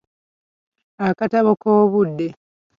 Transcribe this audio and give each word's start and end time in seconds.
Akatabo 1.07 1.51
k'obudde. 1.61 2.27